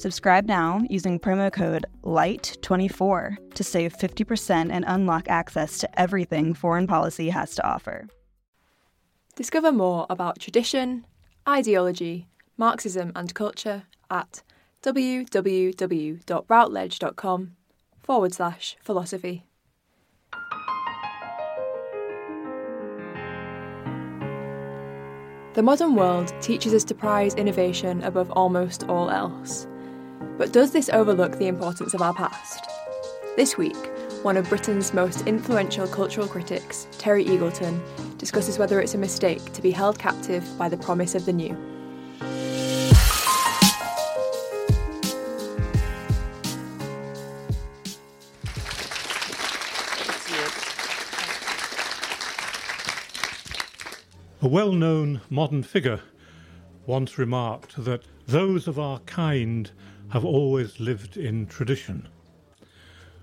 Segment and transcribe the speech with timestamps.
[0.00, 6.86] Subscribe now using promo code LIGHT24 to save 50% and unlock access to everything foreign
[6.86, 8.08] policy has to offer.
[9.36, 11.04] Discover more about tradition,
[11.46, 14.42] ideology, Marxism, and culture at
[14.82, 17.56] www.routledge.com
[18.02, 19.44] forward slash philosophy.
[25.52, 29.66] The modern world teaches us to prize innovation above almost all else.
[30.20, 32.68] But does this overlook the importance of our past?
[33.36, 33.76] This week,
[34.22, 37.80] one of Britain's most influential cultural critics, Terry Eagleton,
[38.18, 41.56] discusses whether it's a mistake to be held captive by the promise of the new.
[54.42, 56.00] A well known modern figure
[56.84, 59.70] once remarked that those of our kind
[60.10, 62.08] have always lived in tradition.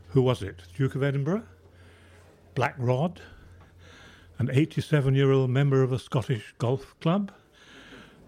[0.09, 0.63] Who was it?
[0.75, 1.43] Duke of Edinburgh?
[2.55, 3.21] Black Rod?
[4.39, 7.31] An 87 year old member of a Scottish golf club?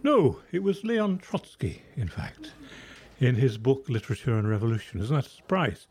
[0.03, 2.51] No, it was Leon Trotsky, in fact,
[3.19, 5.01] in his book Literature and Revolution.
[5.01, 5.87] Isn't that a surprise?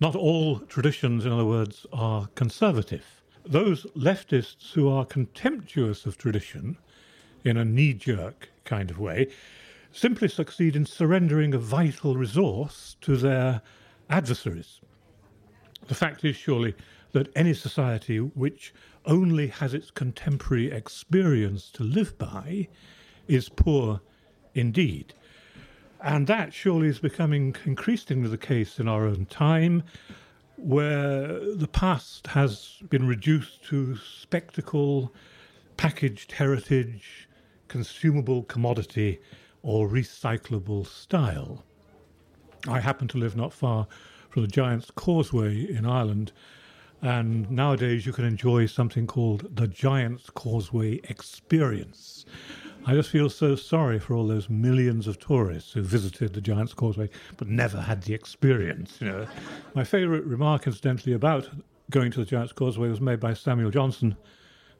[0.00, 6.76] Not all traditions, in other words, are conservative those leftists who are contemptuous of tradition
[7.44, 9.28] in a knee jerk kind of way
[9.92, 13.62] simply succeed in surrendering a vital resource to their
[14.08, 14.80] adversaries.
[15.88, 16.74] The fact is, surely,
[17.12, 18.72] that any society which
[19.04, 22.68] only has its contemporary experience to live by
[23.26, 24.00] is poor
[24.54, 25.14] indeed.
[26.02, 29.82] And that surely is becoming increasingly the case in our own time
[30.56, 35.12] where the past has been reduced to spectacle,
[35.76, 37.28] packaged heritage,
[37.68, 39.20] consumable commodity,
[39.62, 41.64] or recyclable style.
[42.68, 43.86] I happen to live not far
[44.28, 46.32] from the Giant's Causeway in Ireland,
[47.02, 52.26] and nowadays you can enjoy something called the Giant's Causeway Experience,
[52.86, 56.72] I just feel so sorry for all those millions of tourists who visited the Giant's
[56.72, 58.96] Causeway but never had the experience.
[59.00, 59.26] You know,
[59.74, 61.48] my favourite remark, incidentally, about
[61.90, 64.16] going to the Giant's Causeway was made by Samuel Johnson,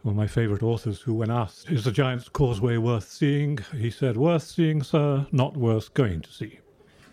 [0.02, 3.90] one of my favourite authors, who, when asked, "Is the Giant's Causeway worth seeing?" he
[3.90, 6.60] said, "Worth seeing, sir, not worth going to see."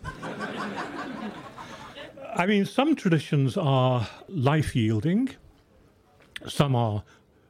[2.34, 5.30] I mean, some traditions are life yielding,
[6.46, 7.02] some are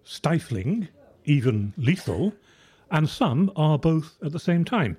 [0.05, 0.89] stifling,
[1.25, 2.33] even lethal
[2.91, 4.97] and some are both at the same time.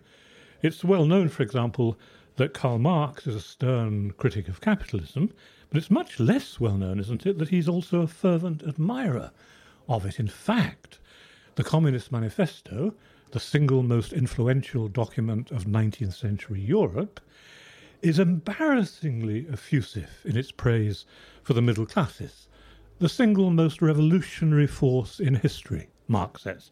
[0.61, 1.97] It's well known, for example,
[2.35, 5.33] that Karl Marx is a stern critic of capitalism,
[5.69, 9.31] but it's much less well known, isn't it, that he's also a fervent admirer
[9.89, 10.19] of it.
[10.19, 10.99] In fact,
[11.55, 12.93] the Communist Manifesto,
[13.31, 17.19] the single most influential document of 19th century Europe,
[18.01, 21.05] is embarrassingly effusive in its praise
[21.43, 22.47] for the middle classes,
[22.99, 26.71] the single most revolutionary force in history, Marx says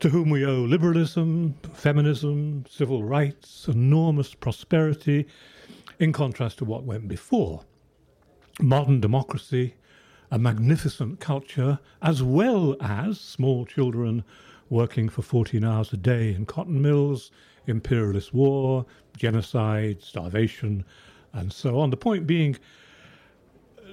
[0.00, 5.26] to whom we owe liberalism, feminism, civil rights, enormous prosperity,
[5.98, 7.64] in contrast to what went before.
[8.60, 9.74] Modern democracy,
[10.30, 14.24] a magnificent culture, as well as small children
[14.70, 17.30] working for 14 hours a day in cotton mills,
[17.66, 18.84] imperialist war,
[19.16, 20.84] genocide, starvation,
[21.32, 21.90] and so on.
[21.90, 22.56] The point being,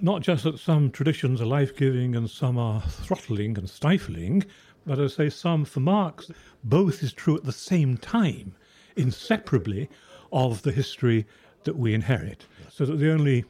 [0.02, 4.44] not just that some traditions are life giving and some are throttling and stifling,
[4.86, 6.30] but I say some for Marx,
[6.64, 8.56] both is true at the same time,
[8.96, 9.90] inseparably,
[10.32, 11.26] of the history
[11.64, 12.46] that we inherit.
[12.70, 13.46] So that the only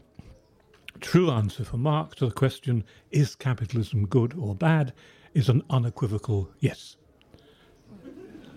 [1.00, 4.94] true answer for Marx to the question, is capitalism good or bad,
[5.34, 6.98] is an unequivocal yes.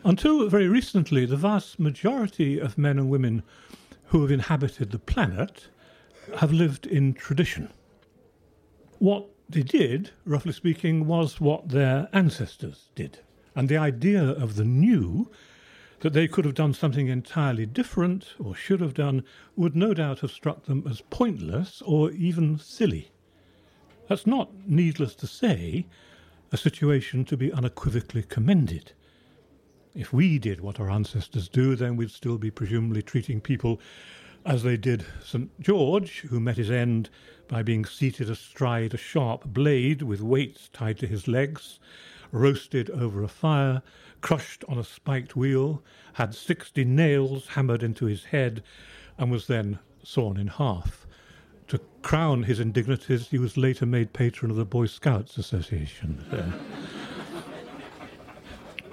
[0.05, 3.43] Until very recently, the vast majority of men and women
[4.07, 5.69] who have inhabited the planet
[6.39, 7.73] have lived in tradition.
[8.99, 13.21] What they did, roughly speaking, was what their ancestors did.
[13.55, 15.31] And the idea of the new,
[16.01, 19.25] that they could have done something entirely different or should have done,
[19.57, 23.11] would no doubt have struck them as pointless or even silly.
[24.09, 25.87] That's not, needless to say,
[26.51, 28.93] a situation to be unequivocally commended.
[29.95, 33.81] If we did what our ancestors do, then we'd still be presumably treating people
[34.47, 35.51] as they did St.
[35.61, 37.11] George, who met his end
[37.49, 41.79] by being seated astride a sharp blade with weights tied to his legs,
[42.31, 43.83] roasted over a fire,
[44.21, 45.83] crushed on a spiked wheel,
[46.15, 48.63] had sixty nails hammered into his head,
[49.17, 51.07] and was then sawn in half.
[51.69, 56.55] To crown his indignities, he was later made patron of the Boy Scouts Association.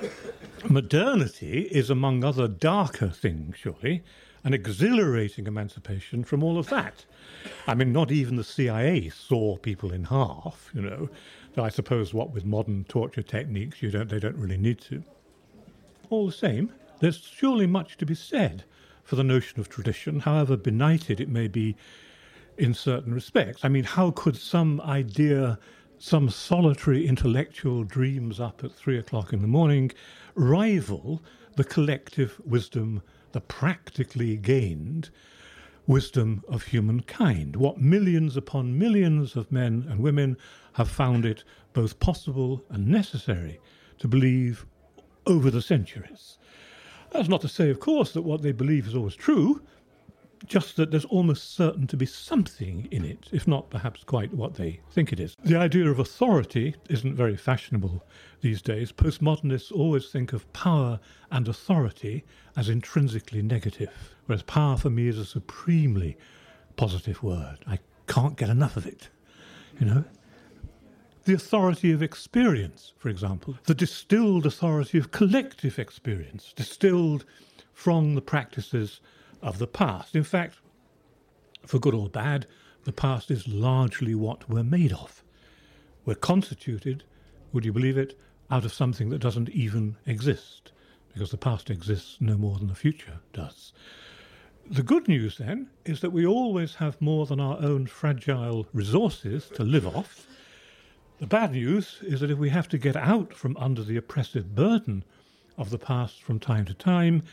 [0.69, 4.03] Modernity is, among other darker things, surely,
[4.45, 7.03] an exhilarating emancipation from all of that.
[7.67, 11.09] I mean, not even the CIA saw people in half, you know.
[11.57, 15.03] I suppose what with modern torture techniques, you don't, they don't really need to.
[16.09, 18.63] All the same, there's surely much to be said
[19.03, 21.75] for the notion of tradition, however benighted it may be
[22.57, 23.65] in certain respects.
[23.65, 25.57] I mean, how could some idea,
[25.97, 29.91] some solitary intellectual dreams up at three o'clock in the morning
[30.35, 31.23] rival
[31.55, 33.01] the collective wisdom,
[33.35, 35.09] the practically gained
[35.85, 37.57] wisdom of humankind?
[37.57, 40.37] What millions upon millions of men and women
[40.75, 41.43] have found it
[41.73, 43.59] both possible and necessary
[43.99, 44.65] to believe
[45.27, 46.37] over the centuries.
[47.11, 49.61] That's not to say, of course, that what they believe is always true,
[50.47, 54.55] just that there's almost certain to be something in it, if not perhaps quite what
[54.55, 55.35] they think it is.
[55.43, 58.05] The idea of authority isn't very fashionable
[58.41, 58.91] these days.
[58.91, 60.99] Postmodernists always think of power
[61.31, 62.23] and authority
[62.55, 66.17] as intrinsically negative, whereas power for me is a supremely
[66.75, 67.57] positive word.
[67.67, 69.09] I can't get enough of it,
[69.79, 70.03] you know?
[71.25, 77.25] the authority of experience, for example, the distilled authority of collective experience, distilled
[77.73, 79.01] from the practices
[79.41, 80.15] of the past.
[80.15, 80.57] In fact,
[81.65, 82.47] for good or bad,
[82.83, 85.23] the past is largely what we're made of.
[86.05, 87.03] We're constituted,
[87.51, 88.17] would you believe it,
[88.51, 90.71] out of something that doesn't even exist,
[91.13, 93.73] because the past exists no more than the future does.
[94.69, 99.49] The good news, then, is that we always have more than our own fragile resources
[99.55, 100.27] to live off
[101.19, 104.53] the bad news is that if we have to get out from under the oppressive
[104.53, 105.05] burden
[105.57, 107.23] of the past from time to time,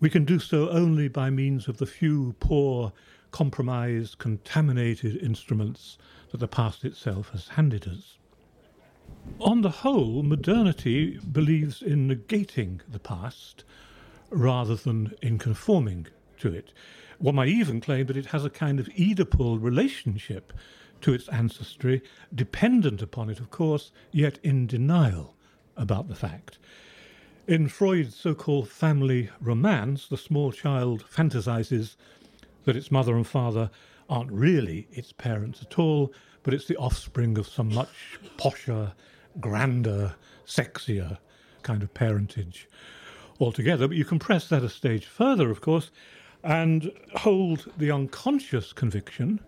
[0.00, 2.92] we can do so only by means of the few poor,
[3.30, 5.98] compromised, contaminated instruments
[6.30, 8.18] that the past itself has handed us.
[9.40, 13.64] On the whole, modernity believes in negating the past
[14.30, 16.06] rather than in conforming
[16.38, 16.72] to it.
[17.18, 20.52] One might even claim that it has a kind of Oedipal relationship
[21.00, 22.02] to its ancestry,
[22.34, 25.34] dependent upon it, of course, yet in denial
[25.76, 26.58] about the fact.
[27.48, 31.94] In Freud's so called family romance, the small child fantasizes
[32.64, 33.70] that its mother and father
[34.10, 36.12] aren't really its parents at all,
[36.42, 38.92] but it's the offspring of some much posher,
[39.38, 41.18] grander, sexier
[41.62, 42.68] kind of parentage
[43.38, 43.86] altogether.
[43.86, 45.92] But you can press that a stage further, of course,
[46.42, 49.38] and hold the unconscious conviction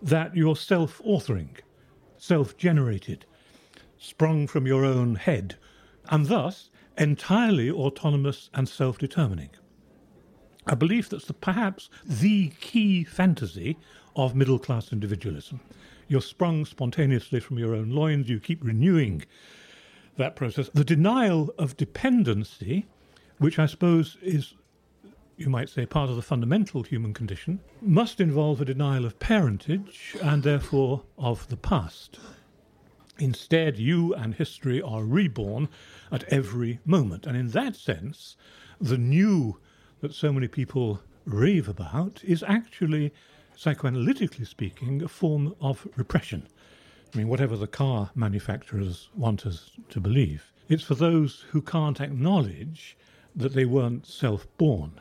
[0.00, 1.58] that you're self authoring,
[2.16, 3.26] self generated,
[3.98, 5.56] sprung from your own head,
[6.08, 9.50] and thus entirely autonomous and self determining.
[10.66, 13.76] A belief that's the, perhaps the key fantasy
[14.14, 15.60] of middle class individualism.
[16.08, 19.24] You're sprung spontaneously from your own loins, you keep renewing
[20.18, 20.68] that process.
[20.72, 22.86] The denial of dependency,
[23.38, 24.54] which I suppose is
[25.36, 30.16] you might say, part of the fundamental human condition, must involve a denial of parentage
[30.22, 32.20] and therefore of the past.
[33.22, 35.68] Instead, you and history are reborn
[36.10, 37.24] at every moment.
[37.24, 38.36] And in that sense,
[38.80, 39.60] the new
[40.00, 43.14] that so many people rave about is actually,
[43.56, 46.48] psychoanalytically speaking, a form of repression.
[47.14, 50.52] I mean, whatever the car manufacturers want us to believe.
[50.68, 52.96] It's for those who can't acknowledge
[53.36, 55.00] that they weren't self born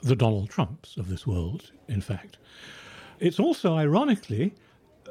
[0.00, 2.38] the Donald Trumps of this world, in fact.
[3.18, 4.54] It's also, ironically,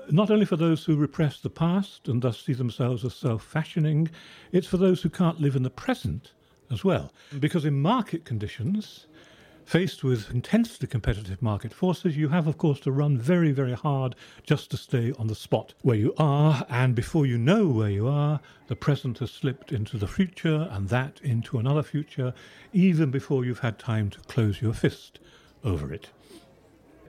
[0.09, 4.09] not only for those who repress the past and thus see themselves as self fashioning,
[4.51, 6.31] it's for those who can't live in the present
[6.71, 7.11] as well.
[7.39, 9.07] Because in market conditions,
[9.65, 14.15] Faced with intensely competitive market forces, you have, of course, to run very, very hard
[14.43, 16.67] just to stay on the spot where you are.
[16.69, 20.89] And before you know where you are, the present has slipped into the future and
[20.89, 22.31] that into another future,
[22.73, 25.17] even before you've had time to close your fist
[25.63, 26.09] over it.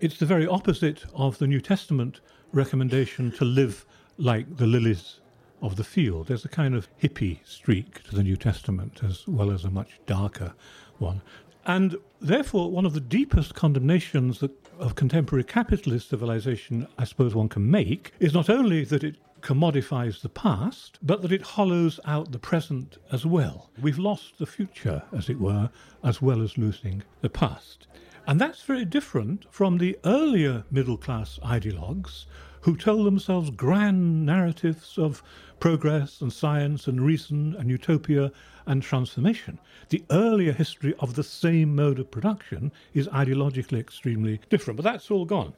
[0.01, 2.21] It's the very opposite of the New Testament
[2.57, 3.85] recommendation to live
[4.19, 5.21] like the lilies
[5.63, 6.27] of the field.
[6.27, 10.01] There's a kind of hippie streak to the New Testament as well as a much
[10.07, 10.55] darker
[10.99, 11.21] one.
[11.67, 17.49] And therefore, one of the deepest condemnations that, of contemporary capitalist civilization, I suppose one
[17.49, 22.33] can make, is not only that it commodifies the past, but that it hollows out
[22.33, 23.71] the present as well.
[23.81, 25.71] We've lost the future, as it were,
[26.03, 27.87] as well as losing the past.
[28.29, 32.25] And that's very different from the earlier middle class ideologues
[32.67, 35.23] who tell themselves grand narratives of
[35.61, 38.33] progress and science and reason and utopia
[38.67, 39.57] and transformation.
[39.91, 45.13] The earlier history of the same mode of production is ideologically extremely different, but that's
[45.13, 45.53] all gone.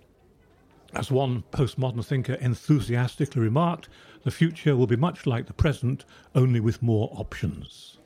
[0.93, 3.89] As one postmodern thinker enthusiastically remarked,
[4.25, 7.99] the future will be much like the present, only with more options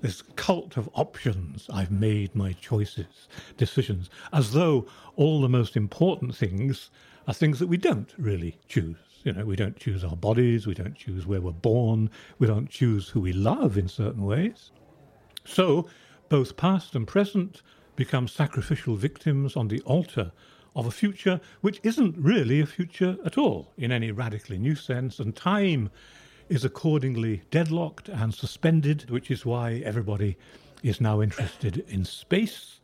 [0.00, 1.68] this cult of options.
[1.72, 4.86] I've made my choices, decisions, as though
[5.16, 6.90] all the most important things
[7.28, 8.96] are things that we don't really choose.
[9.22, 12.70] You know, we don't choose our bodies, we don't choose where we're born, we don't
[12.70, 14.70] choose who we love in certain ways.
[15.44, 15.88] So,
[16.30, 17.62] both past and present
[17.96, 20.32] become sacrificial victims on the altar
[20.74, 25.18] of a future which isn't really a future at all in any radically new sense,
[25.18, 25.90] and time
[26.48, 30.38] is accordingly deadlocked and suspended, which is why everybody
[30.82, 32.80] is now interested in space.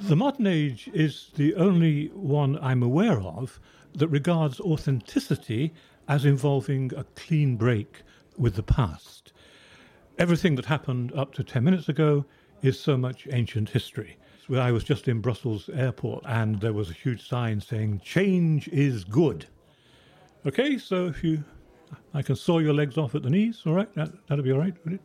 [0.00, 3.58] The modern age is the only one I'm aware of
[3.94, 5.72] that regards authenticity
[6.08, 8.02] as involving a clean break
[8.36, 9.32] with the past.
[10.18, 12.24] Everything that happened up to 10 minutes ago
[12.62, 14.16] is so much ancient history.
[14.52, 19.04] I was just in Brussels airport and there was a huge sign saying, Change is
[19.04, 19.46] good.
[20.44, 21.44] Okay, so if you
[22.12, 23.92] I can saw your legs off at the knees, all right?
[23.94, 25.00] That, that'll be all right, would it?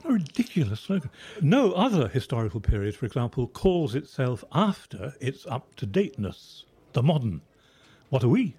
[0.00, 1.10] What a ridiculous slogan.
[1.42, 6.64] No other historical period, for example, calls itself after its up to dateness,
[6.94, 7.42] the modern.
[8.08, 8.56] What are we?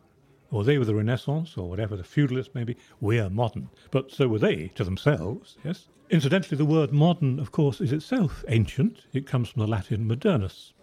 [0.51, 2.77] Or they were the Renaissance, or whatever, the feudalists maybe.
[2.99, 3.69] We're modern.
[3.89, 5.87] But so were they to themselves, yes?
[6.11, 9.05] Incidentally, the word modern, of course, is itself ancient.
[9.11, 10.73] It comes from the Latin modernus.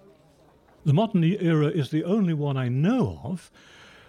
[0.84, 3.52] The modern era is the only one I know of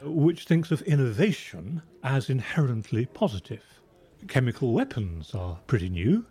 [0.01, 3.81] which thinks of innovation as inherently positive.
[4.27, 6.25] Chemical weapons are pretty new,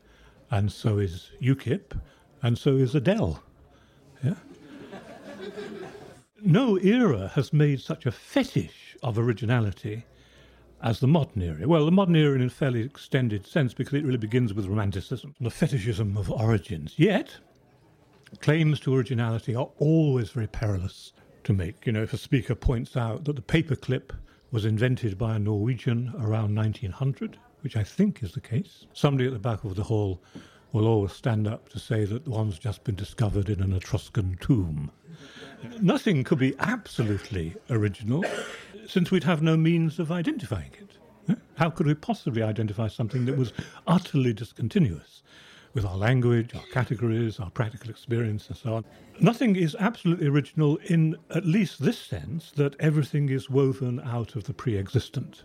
[0.51, 1.99] and so is UKIP,
[2.43, 3.43] and so is Adele.
[4.23, 4.35] Yeah?
[6.43, 10.05] no era has made such a fetish of originality
[10.83, 11.67] as the modern era.
[11.67, 15.35] Well, the modern era in a fairly extended sense because it really begins with Romanticism,
[15.41, 16.95] the fetishism of origins.
[16.97, 17.37] Yet,
[18.41, 21.13] claims to originality are always very perilous
[21.45, 21.87] to make.
[21.87, 24.13] You know, if a speaker points out that the paperclip
[24.51, 29.35] was invented by a Norwegian around 1900, which I think is the case, somebody at
[29.35, 30.23] the back of the hall
[30.73, 34.91] will always stand up to say that one's just been discovered in an Etruscan tomb.
[35.79, 38.25] Nothing could be absolutely original
[38.87, 41.37] since we'd have no means of identifying it.
[41.59, 43.53] How could we possibly identify something that was
[43.87, 45.23] utterly discontinuous?
[45.75, 48.85] with our language, our categories, our practical experience, and so on.
[49.21, 54.45] Nothing is absolutely original in at least this sense that everything is woven out of
[54.45, 55.45] the pre existent.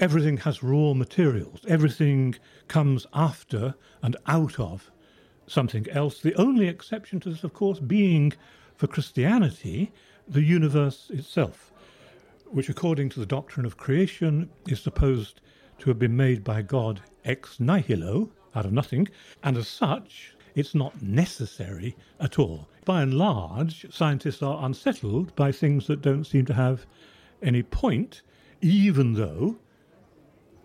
[0.00, 2.34] Everything has raw materials, everything
[2.66, 4.90] comes after and out of
[5.46, 6.20] something else.
[6.20, 8.32] The only exception to this, of course, being
[8.76, 9.92] for Christianity,
[10.26, 11.72] the universe itself,
[12.46, 15.40] which, according to the doctrine of creation, is supposed
[15.78, 19.08] to have been made by God ex nihilo, out of nothing,
[19.42, 22.68] and as such, it's not necessary at all.
[22.84, 26.86] By and large, scientists are unsettled by things that don't seem to have
[27.42, 28.22] any point,
[28.60, 29.56] even though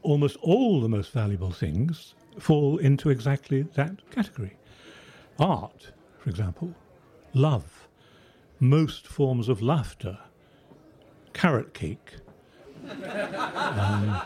[0.02, 4.56] almost all the most valuable things fall into exactly that category.
[5.40, 6.74] Art, for example,
[7.34, 7.88] love,
[8.60, 10.18] most forms of laughter,
[11.34, 12.16] carrot cake.
[13.56, 14.22] um,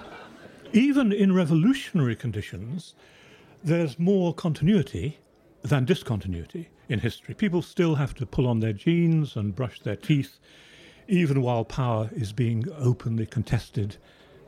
[0.74, 2.96] even in revolutionary conditions,
[3.64, 5.20] there's more continuity
[5.64, 7.34] than discontinuity in history.
[7.34, 10.40] People still have to pull on their jeans and brush their teeth,
[11.08, 13.98] even while power is being openly contested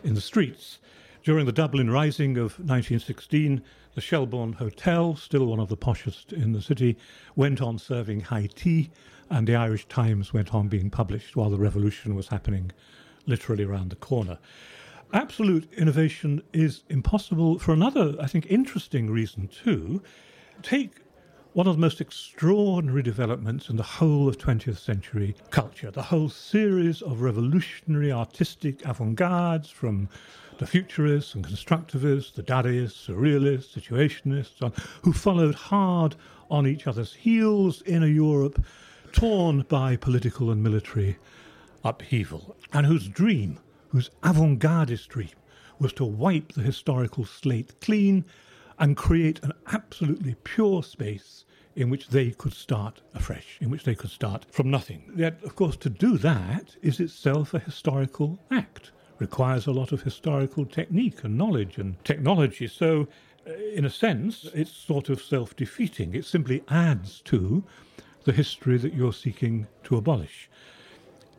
[0.04, 0.80] in the streets.
[1.24, 3.62] During the Dublin Rising of 1916,
[3.96, 6.98] the Shelbourne Hotel, still one of the poshest in the city,
[7.36, 8.92] went on serving high tea,
[9.30, 12.72] and the Irish Times went on being published while the revolution was happening
[13.26, 14.38] literally around the corner
[15.14, 20.02] absolute innovation is impossible for another, I think, interesting reason too.
[20.62, 21.03] Take
[21.54, 26.28] one of the most extraordinary developments in the whole of 20th century culture, the whole
[26.28, 30.10] series of revolutionary artistic avant gardes from
[30.58, 36.16] the futurists and constructivists, the Dadaists, surrealists, situationists, who followed hard
[36.50, 38.64] on each other's heels in a Europe
[39.12, 41.18] torn by political and military
[41.84, 45.30] upheaval, and whose dream whose avant gardist dream
[45.78, 48.26] was to wipe the historical slate clean
[48.80, 53.96] and create an absolutely pure space in which they could start afresh, in which they
[53.96, 55.12] could start from nothing.
[55.16, 60.04] Yet, of course, to do that is itself a historical act, requires a lot of
[60.04, 62.68] historical technique and knowledge and technology.
[62.68, 63.08] So,
[63.48, 66.14] uh, in a sense, it's sort of self defeating.
[66.14, 67.64] It simply adds to
[68.24, 70.50] the history that you're seeking to abolish.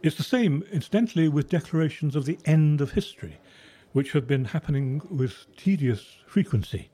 [0.03, 3.39] It's the same, incidentally, with declarations of the end of history,
[3.93, 6.91] which have been happening with tedious frequency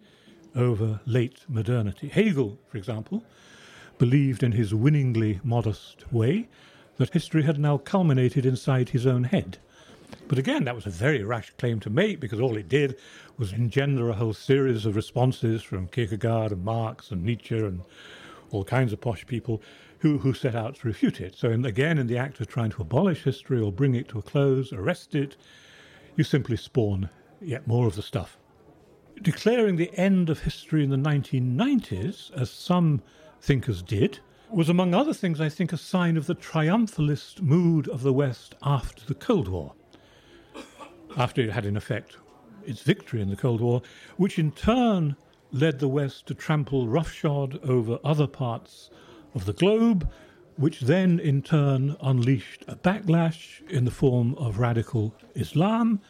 [0.54, 2.08] over late modernity.
[2.08, 3.22] Hegel, for example,
[3.98, 6.48] believed in his winningly modest way
[6.96, 9.58] that history had now culminated inside his own head.
[10.28, 12.98] But again, that was a very rash claim to make because all it did
[13.36, 17.82] was engender a whole series of responses from Kierkegaard and Marx and Nietzsche and
[18.50, 19.62] all kinds of posh people
[19.98, 21.36] who, who set out to refute it.
[21.36, 24.18] So, in, again, in the act of trying to abolish history or bring it to
[24.18, 25.36] a close, arrest it,
[26.16, 27.08] you simply spawn
[27.40, 28.36] yet more of the stuff
[29.22, 33.02] declaring the end of history in the 1990s, as some
[33.40, 38.02] thinkers did, was among other things, I think, a sign of the triumphalist mood of
[38.02, 39.74] the West after the Cold War.
[41.16, 42.16] After it had, in effect,
[42.64, 43.82] its victory in the Cold War,
[44.16, 45.16] which in turn
[45.52, 48.90] led the West to trample roughshod over other parts
[49.34, 50.10] of the globe,
[50.56, 56.00] which then in turn unleashed a backlash in the form of radical Islam,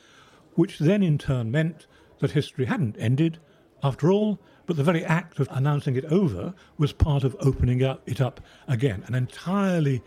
[0.54, 1.86] which then in turn meant
[2.20, 3.38] that history hadn't ended
[3.82, 8.02] after all, but the very act of announcing it over was part of opening up
[8.06, 9.02] it up again.
[9.06, 10.02] An entirely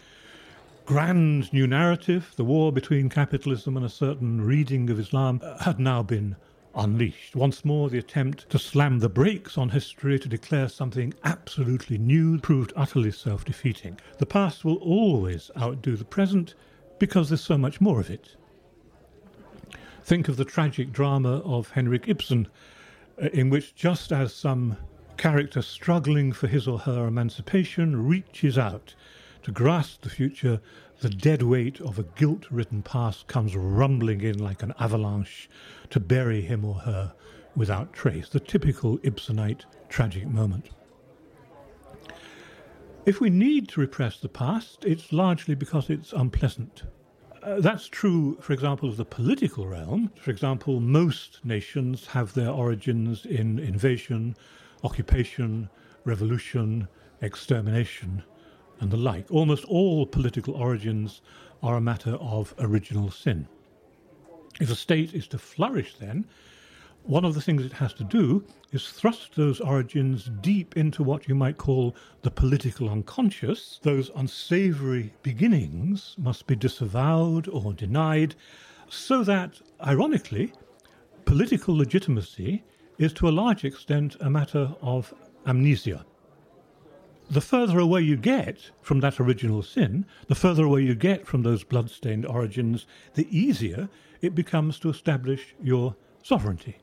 [0.85, 5.79] grand new narrative, the war between capitalism and a certain reading of Islam, uh, had
[5.79, 6.35] now been
[6.75, 7.35] unleashed.
[7.35, 12.39] Once more, the attempt to slam the brakes on history to declare something absolutely new
[12.39, 13.97] proved utterly self defeating.
[14.17, 16.55] The past will always outdo the present
[16.99, 18.35] because there's so much more of it.
[20.03, 22.49] Think of the tragic drama of Henrik Ibsen,
[23.21, 24.75] uh, in which just as some
[25.15, 28.95] character struggling for his or her emancipation reaches out
[29.43, 30.59] to grasp the future,
[30.99, 35.49] the dead weight of a guilt ridden past comes rumbling in like an avalanche
[35.89, 37.13] to bury him or her
[37.55, 38.27] without trace.
[38.27, 40.69] The typical Ibsenite tragic moment.
[43.05, 46.83] If we need to repress the past, it's largely because it's unpleasant.
[47.43, 50.09] Uh, that's true, for example, of the political realm.
[50.15, 54.37] For example, most nations have their origins in invasion,
[54.81, 55.69] occupation,
[56.05, 56.87] revolution,
[57.21, 58.23] extermination,
[58.79, 59.29] and the like.
[59.29, 61.21] Almost all political origins
[61.61, 63.45] are a matter of original sin.
[64.61, 66.25] If a state is to flourish, then,
[67.05, 71.27] one of the things it has to do is thrust those origins deep into what
[71.27, 73.79] you might call the political unconscious.
[73.83, 78.35] Those unsavory beginnings must be disavowed or denied,
[78.87, 80.53] so that, ironically,
[81.25, 82.63] political legitimacy
[82.97, 85.13] is to a large extent a matter of
[85.45, 86.05] amnesia.
[87.29, 91.43] The further away you get from that original sin, the further away you get from
[91.43, 92.85] those blood-stained origins,
[93.15, 93.89] the easier
[94.21, 96.77] it becomes to establish your sovereignty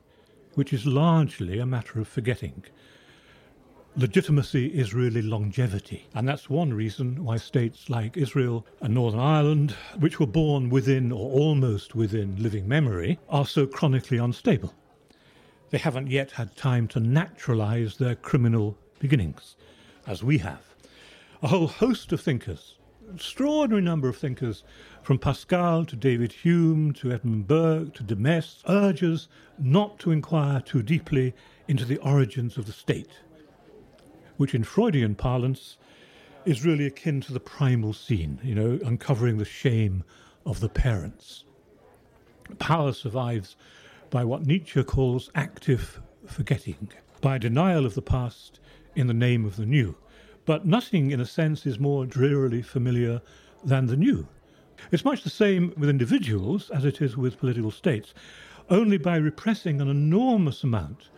[0.55, 2.63] which is largely a matter of forgetting.
[3.97, 9.71] Legitimacy is really longevity, and that's one reason why states like Israel and Northern Ireland,
[9.99, 14.73] which were born within or almost within living memory, are so chronically unstable.
[15.71, 19.55] They haven't yet had time to naturalize their criminal beginnings,
[20.07, 20.63] as we have.
[21.43, 22.77] A whole host of thinkers,
[23.13, 24.63] extraordinary number of thinkers,
[25.01, 29.27] from Pascal to David Hume to Edmund Burke to de Maistre, urges
[29.59, 31.33] not to inquire too deeply
[31.67, 33.11] into the origins of the state,
[34.37, 35.77] which in Freudian parlance
[36.45, 40.03] is really akin to the primal scene, you know, uncovering the shame
[40.45, 41.43] of the parents.
[42.59, 43.55] Power survives
[44.09, 46.89] by what Nietzsche calls active forgetting,
[47.21, 48.59] by denial of the past
[48.95, 49.95] in the name of the new.
[50.45, 53.21] But nothing, in a sense, is more drearily familiar
[53.63, 54.27] than the new.
[54.91, 58.13] It's much the same with individuals as it is with political states.
[58.69, 61.09] Only by repressing an enormous amount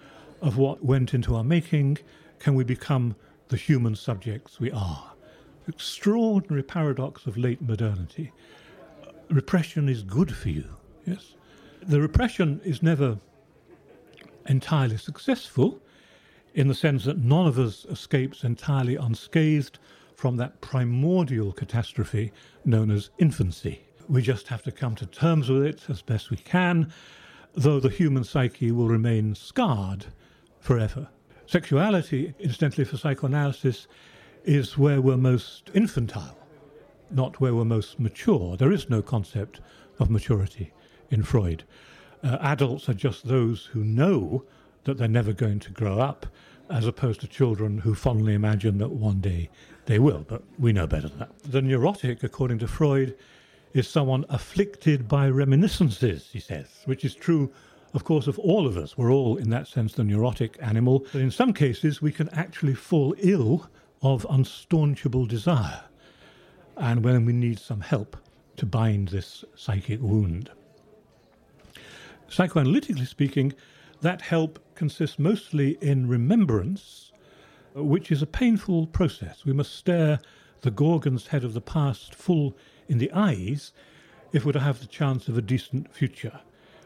[0.41, 1.99] of what went into our making
[2.39, 3.15] can we become
[3.47, 5.13] the human subjects we are.
[5.67, 8.33] Extraordinary paradox of late modernity.
[9.29, 10.65] Repression is good for you,
[11.05, 11.36] yes?
[11.81, 13.19] The repression is never
[14.47, 15.81] entirely successful
[16.53, 19.79] in the sense that none of us escapes entirely unscathed
[20.15, 22.31] from that primordial catastrophe
[22.63, 23.81] known as infancy.
[24.07, 26.93] We just have to come to terms with it as best we can,
[27.53, 30.05] though the human psyche will remain scarred
[30.59, 31.07] forever.
[31.45, 33.87] Sexuality, incidentally, for psychoanalysis,
[34.43, 36.37] is where we're most infantile,
[37.09, 38.55] not where we're most mature.
[38.57, 39.59] There is no concept
[39.99, 40.73] of maturity
[41.09, 41.63] in Freud.
[42.23, 44.45] Uh, adults are just those who know
[44.84, 46.26] that they're never going to grow up,
[46.69, 49.50] as opposed to children who fondly imagine that one day
[49.86, 51.39] they will, but we know better than that.
[51.43, 53.15] The neurotic, according to Freud,
[53.74, 57.52] is someone afflicted by reminiscences, he says, which is true,
[57.93, 58.98] of course, of all of us.
[58.98, 61.06] We're all, in that sense, the neurotic animal.
[61.12, 63.69] But in some cases, we can actually fall ill
[64.02, 65.82] of unstaunchable desire,
[66.78, 68.17] and when we need some help
[68.58, 70.50] to bind this psychic wound.
[72.30, 73.54] Psychoanalytically speaking,
[74.03, 77.11] that help consists mostly in remembrance,
[77.75, 79.45] uh, which is a painful process.
[79.45, 80.19] We must stare
[80.61, 82.55] the Gorgon's head of the past full
[82.87, 83.71] in the eyes
[84.31, 86.41] if we're to have the chance of a decent future.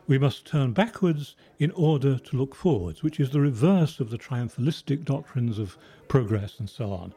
[0.07, 4.17] We must turn backwards in order to look forwards, which is the reverse of the
[4.17, 5.77] triumphalistic doctrines of
[6.07, 7.13] progress and so on.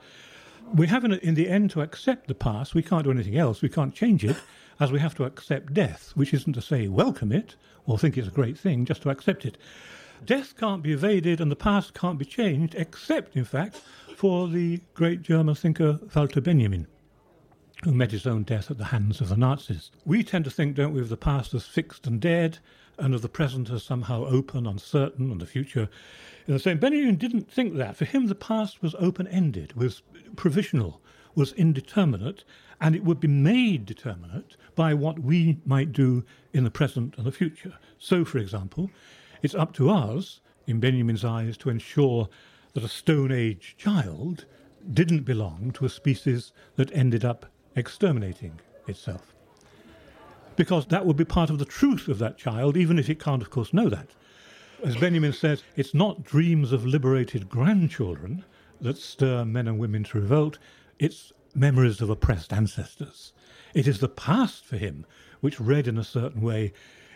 [0.74, 2.74] We have, in, in the end, to accept the past.
[2.74, 3.62] We can't do anything else.
[3.62, 4.36] We can't change it,
[4.80, 7.54] as we have to accept death, which isn't to say welcome it
[7.86, 9.58] or think it's a great thing, just to accept it.
[10.24, 13.76] Death can't be evaded and the past can't be changed, except, in fact,
[14.16, 16.86] for the great German thinker Walter Benjamin,
[17.84, 19.90] who met his own death at the hands of the Nazis.
[20.04, 22.58] We tend to think, don't we, of the past as fixed and dead,
[22.98, 25.88] and of the present as somehow open, uncertain, and the future
[26.46, 26.78] in the same.
[26.78, 27.96] Benjamin didn't think that.
[27.96, 30.02] For him, the past was open ended, was
[30.36, 31.00] provisional,
[31.34, 32.44] was indeterminate,
[32.80, 37.26] and it would be made determinate by what we might do in the present and
[37.26, 37.74] the future.
[37.98, 38.90] So, for example,
[39.42, 42.28] it's up to us, in Benjamin's eyes, to ensure
[42.72, 44.46] that a Stone Age child
[44.92, 49.34] didn't belong to a species that ended up exterminating itself.
[50.56, 53.42] Because that would be part of the truth of that child, even if it can't,
[53.42, 54.08] of course, know that.
[54.82, 58.44] As Benjamin says, it's not dreams of liberated grandchildren
[58.80, 60.58] that stir men and women to revolt,
[60.98, 63.32] it's memories of oppressed ancestors.
[63.74, 65.06] It is the past for him
[65.40, 66.72] which, read in a certain way,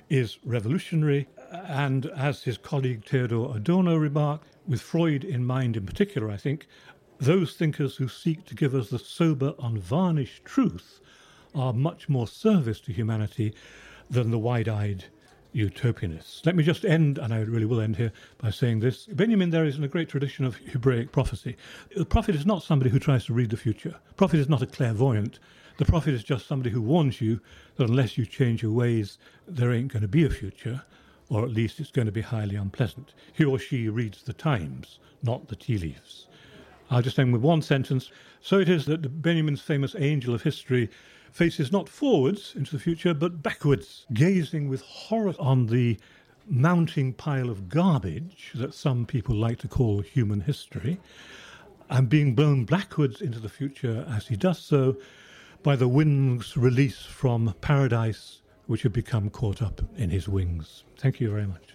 [0.08, 1.28] is revolutionary.
[1.52, 6.66] And as his colleague Theodor Adorno remarked, with Freud in mind in particular, I think,
[7.18, 11.00] those thinkers who seek to give us the sober, unvarnished truth
[11.54, 13.54] are much more service to humanity
[14.10, 15.04] than the wide eyed
[15.54, 16.44] utopianists.
[16.44, 19.06] Let me just end, and I really will end here, by saying this.
[19.06, 21.56] Benjamin there is in a great tradition of Hebraic prophecy.
[21.96, 23.94] The prophet is not somebody who tries to read the future.
[24.08, 25.38] The prophet is not a clairvoyant.
[25.78, 27.40] The prophet is just somebody who warns you
[27.76, 30.82] that unless you change your ways, there ain't going to be a future,
[31.28, 33.14] or at least it's going to be highly unpleasant.
[33.32, 36.26] He or she reads the times, not the tea leaves.
[36.90, 38.10] I'll just end with one sentence.
[38.40, 40.90] So it is that Benjamin's famous angel of history
[41.34, 45.98] faces not forwards into the future, but backwards, gazing with horror on the
[46.46, 51.00] mounting pile of garbage that some people like to call human history,
[51.90, 54.96] and being blown backwards into the future as he does so
[55.64, 60.84] by the wind's release from paradise, which had become caught up in his wings.
[60.96, 61.74] Thank you very much.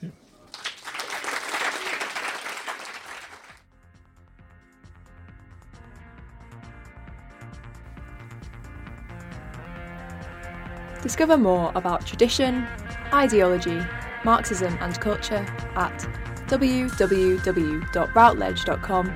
[11.09, 12.67] Discover more about tradition,
[13.11, 13.81] ideology,
[14.23, 15.43] Marxism and culture
[15.75, 15.97] at
[16.45, 19.15] www.routledge.com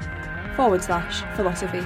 [0.55, 1.81] forward slash philosophy.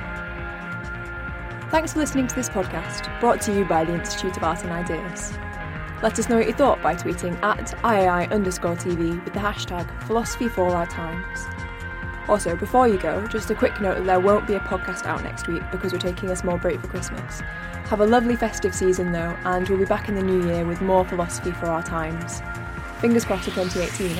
[1.71, 4.71] Thanks for listening to this podcast, brought to you by the Institute of Art and
[4.71, 5.37] Ideas.
[6.01, 10.03] Let us know what you thought by tweeting at IAI underscore TV with the hashtag
[10.03, 11.56] philosophy for our times.
[12.29, 15.23] Also, before you go, just a quick note that there won't be a podcast out
[15.23, 17.41] next week because we're taking a small break for Christmas.
[17.89, 20.81] Have a lovely festive season though, and we'll be back in the new year with
[20.81, 22.41] more philosophy for our times.
[22.99, 24.17] Fingers crossed for 2018,